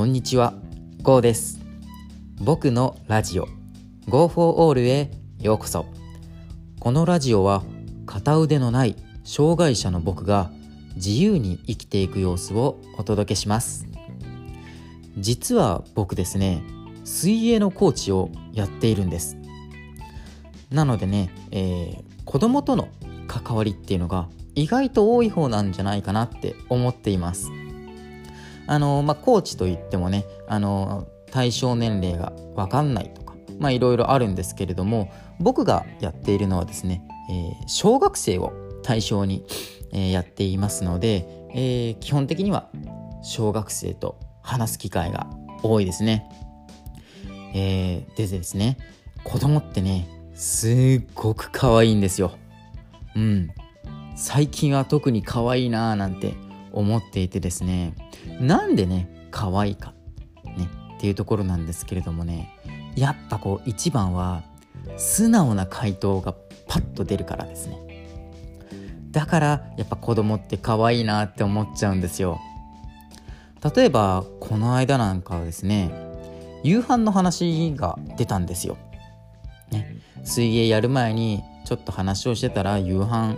[0.00, 0.54] こんにちは、
[1.02, 1.60] ゴーです。
[2.40, 3.46] 僕のラジオ
[4.08, 5.84] Go for All へようこそ。
[6.80, 7.62] このラジオは
[8.06, 10.50] 片腕のない障害者の僕が
[10.94, 13.88] 自由に生きていく様子をお届けします。
[15.18, 16.62] 実は僕ですね、
[17.04, 19.36] 水泳のコーチをやっているんです。
[20.70, 22.88] なのでね、えー子供との
[23.28, 27.50] 関わりっていうのが意外と多い方なんじゃないかなって思っています。
[28.72, 33.34] あのまあ、コーチといってもね、あの対象年齢が分かんないとか、
[33.72, 35.10] いろいろあるんですけれども
[35.40, 38.52] 僕がやっているのはですね、えー小学生を
[38.84, 39.44] 対象に、
[39.92, 42.70] えーやっていますので、えー基本的には
[43.24, 45.26] 小学生と話す機会が
[45.64, 46.30] 多いですね。
[47.52, 48.76] えーでですね
[49.24, 52.30] 子供ってねすっごく可愛いんですよ。
[53.16, 53.50] うん。
[54.14, 56.34] 最近は特に可愛いなーなんて
[56.72, 57.94] 思っていてですね
[58.40, 59.94] なんでね可愛いか
[60.44, 62.58] ねっていうところなんですけれどもね
[62.96, 64.42] やっぱこう一番は
[64.96, 66.34] 素直な回答が
[66.68, 67.78] パッと出るからですね。
[69.10, 72.38] だからやっぱ子供って可愛いなって思っちゃうんですよ。
[73.74, 75.90] 例えばこの間なんかはですね
[76.62, 78.78] 夕飯の話が出たんですよ、
[79.70, 83.36] ね、水泳やる前にちょっと話をしてたら夕飯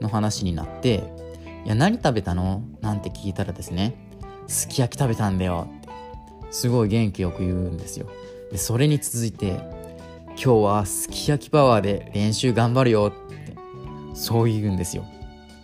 [0.00, 1.02] の話になって
[1.66, 3.96] 「いや何食べたの?」なんて聞いたらですね
[4.46, 5.88] 「すき焼き食べたんだよ」って
[6.52, 8.06] すごい元気よく言うんですよ。
[8.52, 9.58] でそれに続いて
[10.28, 13.56] 「今日はすき焼きパワーで練習頑張るよ」って
[14.14, 15.04] そう言うんですよ。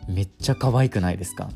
[0.08, 1.48] めっちゃ可愛くないですか？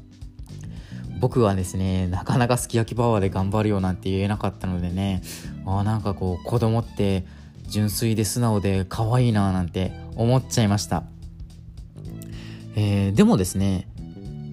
[1.18, 5.22] 僕はですねなかなかすき焼きパワーで頑張るよなんて言えなかったのでね
[5.64, 7.24] あなんかこう子供って
[7.68, 11.02] 純粋で素直で可愛いななんて思っちゃいました。
[12.76, 13.88] えーでもですね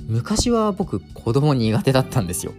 [0.08, 2.54] 昔は僕子供苦手だったんですよ。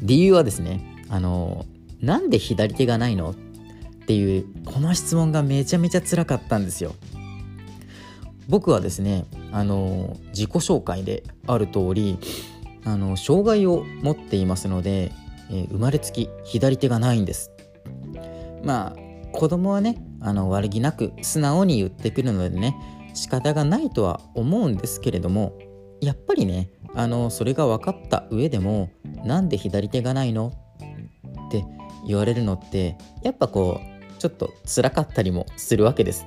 [0.00, 1.66] 理由はですねあの
[2.00, 3.30] なんで左手がないの？
[3.30, 3.34] っ
[4.04, 6.94] ていうこの質問がめちゃめちゃ辛かったんですよ。
[8.48, 12.18] 僕はですねあの自己紹介である通り
[12.84, 15.12] あの障害を持っていますので、
[15.50, 17.52] えー生まれつき左手がないんです。
[18.64, 18.96] まあ
[19.32, 22.76] 子供はねあの悪気なく素直に言ってくるのでね
[23.14, 25.52] 仕方がないとは思うんですけれども
[26.02, 28.90] やっぱりねあのそれが分かった上でも
[29.24, 30.52] なんで左手がないの？
[31.48, 31.64] って
[32.06, 36.26] 言われるのってやっぱこうちょっと辛かったりもするわけです。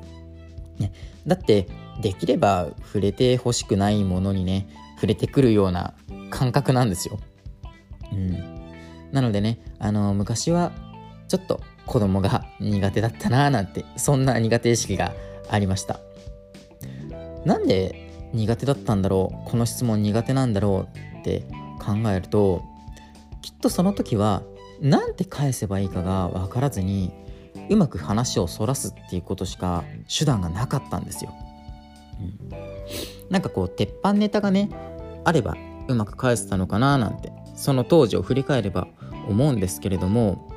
[0.79, 0.91] ね、
[1.27, 1.67] だって
[2.01, 5.93] できれば触れてほしくないものにね触れてくるような
[6.29, 7.19] 感覚なんですよ。
[8.13, 10.71] うん、なのでねあの昔は
[11.27, 15.13] ちょっと子供が苦手だったなーなんてそんな苦手意識が
[15.49, 15.99] ありました。
[17.45, 18.04] なんで
[18.35, 21.45] 苦手だったんだろうこの質問苦手なんだろうって
[21.79, 22.63] 考えると
[23.41, 24.43] きっとその時は
[24.81, 27.11] なんて返せばいいかが分からずに
[27.69, 31.33] うまく話をそらすっていうことしか手段がなかったんですよ。
[32.19, 34.69] うん、なんかこう鉄板ネタがね
[35.23, 35.55] あれば
[35.87, 38.87] うまく返せたのかななんてその当時を振り返れば
[39.27, 40.51] 思うんですけれども、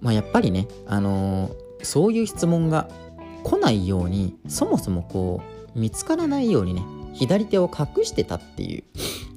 [0.00, 2.88] まあ、やっぱりね、あのーそういう質問が
[3.44, 5.42] 来ないようにそもそもこ
[5.74, 6.82] う見つからないようにね
[7.14, 8.84] 左手を隠してたっていう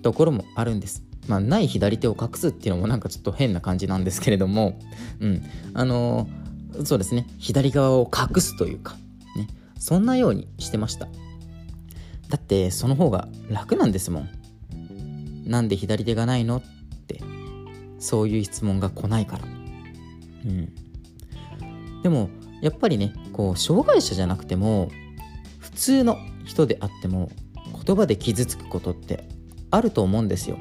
[0.01, 1.03] ところもあるんです。
[1.27, 4.79] まあ、ない左手を隠すっていうのもなんかちょっと変な感じなんですけれども、
[5.19, 5.43] うん、
[5.73, 6.41] あのー
[6.85, 7.27] そうですね。
[7.37, 8.95] 左側を隠すというか、
[9.35, 11.07] ね、そんなようにしてました。
[12.29, 14.29] だってその方が楽なんですもん。
[15.45, 16.61] なんで左手がないのっ
[17.07, 17.21] て。
[17.99, 19.43] そういう質問が来ないから。
[20.45, 20.73] うん。
[22.03, 22.29] でも
[22.61, 24.89] やっぱりねこう障害者じゃなくても
[25.59, 27.29] 普通の人であっても
[27.91, 29.27] 言葉で傷つくことって
[29.69, 30.57] あると思うんですよ。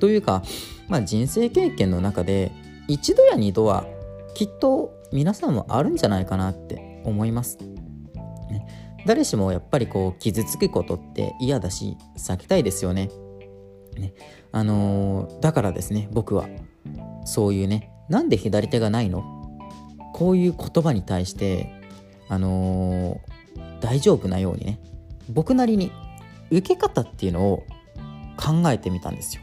[0.00, 0.42] というか、
[0.86, 2.52] まあ、人生経験の中で
[2.88, 3.86] 一度や二度は
[4.34, 7.56] きっと皆さんもあるんじゃないかなって思います、
[8.50, 8.66] ね、
[9.06, 13.08] 誰しもやっぱりこう傷つくことって嫌だし避けたいですよね。
[13.96, 14.12] ね。
[14.52, 16.46] あのーだからですね僕は。
[17.24, 19.24] そういうねなんで左手がないの？
[20.12, 21.80] こういう言葉に対して
[22.28, 24.80] あのー大丈夫なようにね
[25.30, 25.90] 僕なりに
[26.50, 27.64] 受け方っていうのを
[28.36, 29.42] 考えてみたんですよ、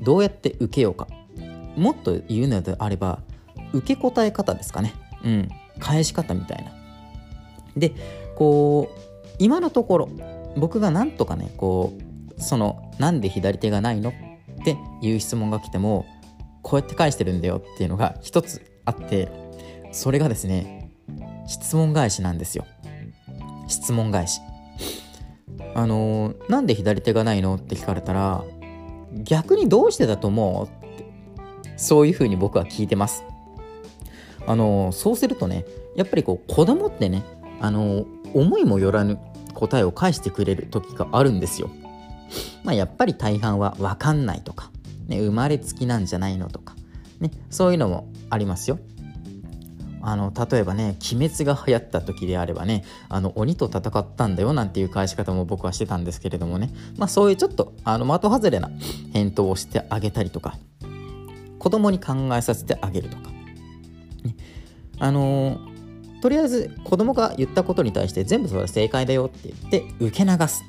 [0.00, 1.08] どうやって受けようか。
[1.76, 3.20] もっと言うのであれば
[3.72, 4.94] 受け答え方ですかね。
[5.24, 5.48] うん。
[5.80, 6.72] 返し方みたいな。
[7.76, 7.92] で
[8.36, 9.00] こう
[9.38, 10.08] 今のところ
[10.56, 11.92] 僕がなんとかねこ
[12.38, 16.06] うそのなんで左手がないのっていう質問が来ても
[16.62, 19.28] こうやって返してるんだよっていうのが一つあって
[19.92, 20.92] それがですね
[21.46, 22.64] 質問返しなんですよ。
[23.66, 24.40] 質問返し。
[25.74, 27.56] あのーなんで左手がないの？
[27.56, 28.44] って聞かれたら
[29.12, 30.66] 逆にどうしてだと思う？
[30.66, 31.04] って
[31.76, 33.24] そういうふうに僕は聞いてます
[34.46, 35.64] あのそうするとね
[35.96, 37.24] やっぱりこう子供ってね
[37.60, 39.18] あの思いもよらぬ
[39.54, 41.70] 答えを返してくれる時があるんですよ。
[42.64, 44.70] まあ、やっぱり大半は分かんないとか、
[45.06, 46.74] ね、生まれつきなんじゃないのとか、
[47.20, 48.78] ね、そういうのもありますよ。
[50.06, 58.70] あの例えばね「鬼滅」が流行った時であればねあの鬼と戦ったんだよなんていう返し方も僕はしてたんですけれどもねまあそういうちょっとあの的外れな
[59.14, 60.58] 返答をしてあげたりとか
[61.58, 63.30] 子供に考えさせてあげるとか、
[64.24, 64.36] ね、
[64.98, 65.58] あの
[66.20, 70.64] とりあえず子供が言ったことに対して全部それは正解だよって言って受け流す。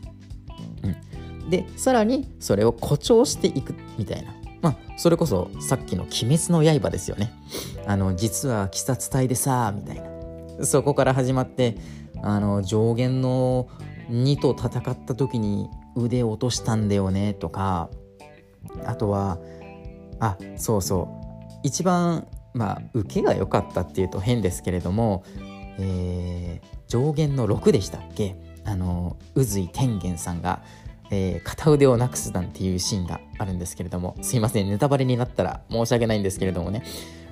[0.83, 4.44] うん、でさらにそれを誇張していくみたいな。
[4.65, 7.31] まあそれこそさっきの「鬼滅の刃」ですよね。
[7.85, 10.65] あの実は鬼殺隊でさみたいな。
[10.65, 11.77] そこから始まって
[12.23, 13.67] あの上限の
[14.09, 17.89] 2と戦った時に腕を落としたんだよねとか
[18.85, 19.37] あとは
[20.19, 25.23] あそうそう一番まあ受けが良かったっていうと変ですけれども、
[25.77, 28.35] えー、上限の6でしたっけ？
[28.63, 30.63] あの宇髄天元さんが、
[31.11, 36.83] えー、片腕をなくすなんていうシーンがあるんですけれどもすいませんネタバレになったら申し訳ないんですけれどもね、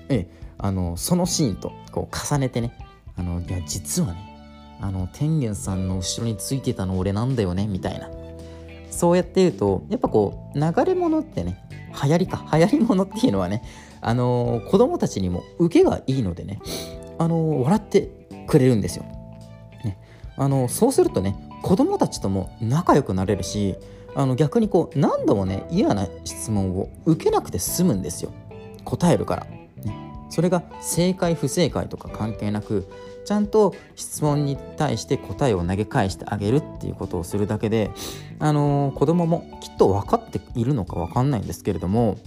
[0.09, 0.27] え
[0.57, 2.77] あのそのシーンとこう重ねてね
[3.17, 8.09] あのいや実はねあの天元さんの後ろについてたの俺なんだよねみたいな。
[8.89, 11.65] そうやって言うとやっぱこう流れ物ってね
[12.03, 13.63] 流行りか流行り物っていうのはね
[14.01, 16.59] あの子供たちにも受けがいいのでね、
[17.17, 18.09] あの笑って
[18.47, 19.03] くれるんですよ。
[19.83, 19.97] ね、
[20.35, 23.75] あのそうするとね子供たちとも仲良くなれるし
[24.15, 28.31] あの逆にこう何度もね嫌な質問を受けなくて済むんですよ。
[28.83, 29.69] 答えるから、ね、
[30.29, 32.87] それが正解不正解とか関係なく
[33.25, 37.91] ちゃんと質問に対して答えを投げ返してあげるっていうことをするだけで、
[38.39, 42.17] あの子供もきっと分かっているのか分かんないんですけれども、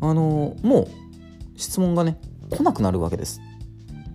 [0.00, 0.88] あのもう
[1.56, 2.18] 質問がね
[2.50, 3.40] 来なくなるわけです。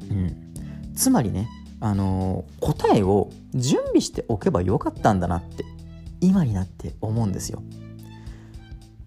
[0.09, 0.53] うん、
[0.95, 1.49] つまりね、
[1.81, 5.65] あの、答えを準備しておけばよかったんだなって
[6.21, 7.61] 今になって思うんですよ。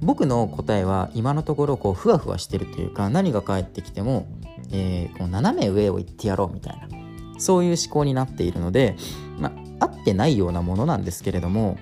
[0.00, 4.26] 僕の答えは今のところこうふわふわしてるというか何が返ってきても、
[4.70, 8.96] えー、こう斜め上を行ってやろうみたいなそういう思考になっているので、
[9.38, 9.50] ま
[9.80, 11.78] あ、合ってないようなものなんですけれども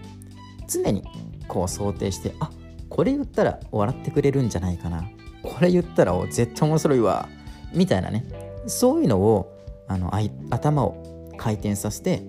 [0.68, 1.02] 常に
[1.48, 2.50] こう想定してあ
[2.88, 5.04] これ言ったら笑ってくれるんじゃないかな
[5.42, 7.28] これ言ったら絶対面白いわ
[7.72, 8.24] みたいなね
[8.66, 9.61] そういうのを
[9.92, 10.10] あの
[10.50, 12.22] 頭を回転させて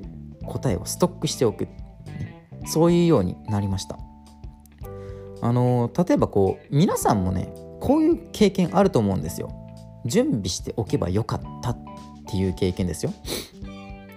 [0.45, 3.97] 答えをストックしておく、ね、そういうようになりました。
[5.41, 9.49] あの例えばこう皆さんもねこういう経験あると思うんですよ。
[10.05, 11.77] 準備しておけばよかったっ
[12.27, 13.13] ていう経験ですよ。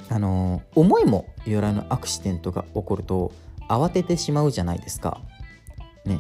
[0.09, 3.33] あの思いもよらぬアクシデントが起こると
[3.69, 5.21] 慌ててしまうじゃないですか。
[6.05, 6.19] ね。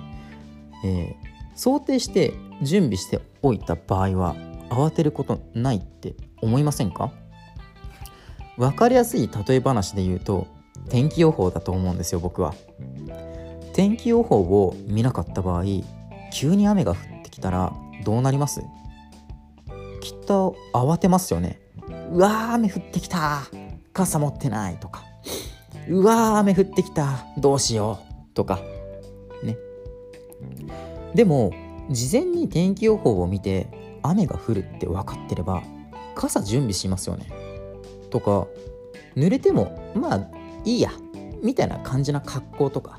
[0.85, 4.37] えー想定して準備しておいた場合は
[4.69, 7.13] 慌てることないって思いませんか？
[8.57, 10.47] 分かりやすい例え話で言うと
[10.89, 12.55] 天気予報だと思うんですよ僕は。
[13.75, 15.65] 天気予報を見なかった場合
[16.33, 17.73] 急に雨が降ってきたら
[18.05, 18.63] どうなります？
[20.01, 21.61] きっと慌てますよね。
[22.13, 23.43] うわー雨降ってきた。
[23.93, 24.77] 傘持ってない。
[24.77, 25.05] とか。
[25.89, 27.27] うわー雨降ってきた。
[27.37, 27.99] どうしよ
[28.31, 28.35] う。
[28.35, 28.61] とか。
[29.43, 29.57] ね。
[31.15, 31.53] でも
[31.91, 33.67] 事前に天気予報を見て
[34.03, 35.63] 雨が降るって分かってれば
[36.17, 37.31] 傘準備しますよね。
[38.11, 38.49] とか
[39.15, 40.29] 濡れてもまあ
[40.65, 40.91] いいや
[41.43, 42.99] みたいな感じな格好とか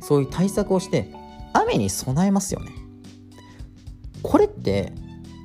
[0.00, 1.12] そういう対策をして
[1.52, 2.72] 雨に備えますよね。
[4.22, 4.92] これって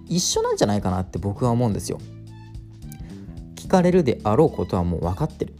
[0.07, 1.99] 一緒なんじゃないかなって僕は思うんですよ。
[3.55, 5.53] 聞かれるであろうことはもう分かってる。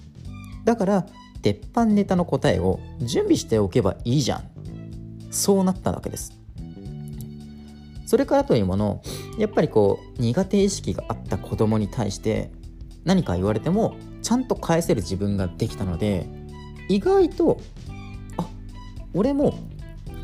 [0.65, 1.05] だから
[1.41, 4.43] 鉄板ネタの答えを準備しておけばいいじゃん。
[5.31, 6.37] そうなったわけです。
[8.05, 9.01] それからというもの
[9.37, 12.51] やっぱりこう苦手意識があった子供に対して
[13.03, 16.27] 何か言われてもちゃんと返せる自分ができたので
[16.89, 17.59] 意外と
[18.37, 18.47] あ
[19.13, 19.57] 俺も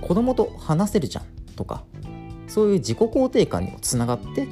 [0.01, 1.83] 子供と話せるじゃんとか
[2.47, 4.47] そういう自己肯定感にもつながって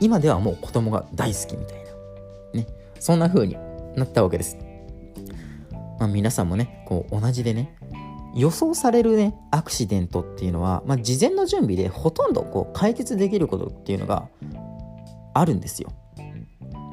[0.00, 2.66] 今ではもう子供が大好きみたいなね
[2.98, 3.56] そんな風に
[3.96, 4.58] なったわけです、
[5.98, 7.76] まあ、皆さんもねこう同じでね
[8.34, 14.28] 予想されるねアクシデントっていうのは、まあ、事前の準備でほとんどこう解決できることっていうのが
[15.32, 15.92] あるんですよ。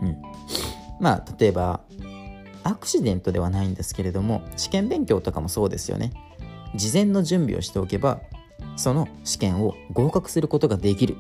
[0.02, 0.22] うん、
[1.00, 1.82] まあ例えば
[2.64, 6.12] アクシデントではないんですけれども試験勉強とかもそうですよね。
[6.76, 8.22] 事前の準備をしておけば
[8.78, 11.18] その試験を合格することができる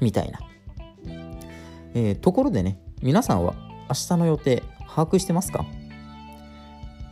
[0.00, 0.40] みたいな。
[1.94, 3.54] えー、ところでね皆さんは
[3.88, 5.64] 明日の予定把握してますか？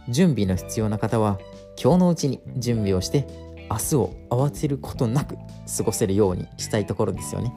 [0.08, 1.38] 準備の必要な方は
[1.82, 3.26] 今日のうちに準備をして
[3.70, 5.36] 明日を慌てることなく
[5.76, 7.52] 過ごせるようにしたいところですよね。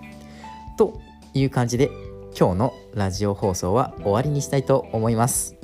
[0.77, 0.99] と
[1.33, 1.89] いう感じで
[2.37, 5.55] 今日のラジオ放送は終わりにしたいと思います。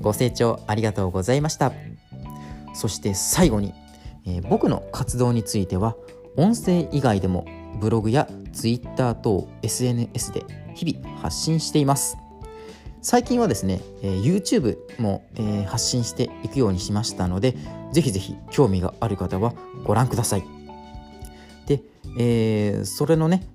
[0.00, 1.72] ご清聴ありがとうございました。
[2.74, 3.74] そして最後に、
[4.26, 5.96] えー、僕の活動については
[6.36, 7.44] 音声以外でも
[7.80, 10.44] ブログや Twitter 等 SNS で
[10.74, 12.16] 日々発信しています。
[13.02, 17.56] 最近はですね、えー、YouTube も、えー、発信していくようにしましたので、
[17.92, 20.44] ぜひぜひ興味がある方はご覧ください。
[21.66, 21.82] で、
[22.18, 23.46] えー、それのね、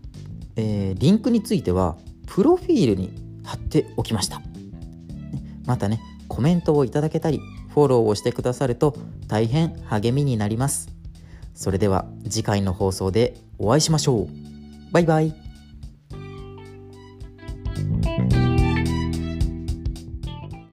[0.55, 3.11] えリンクについては、プロフィールに
[3.43, 4.41] 貼っておきました。
[5.65, 7.39] またね、コメントをいただけたり、
[7.69, 10.89] フォローをしてくださると大変励みになります。
[11.53, 14.27] それでは次回の放送でお会いしましょう。
[14.91, 15.46] バイバイ。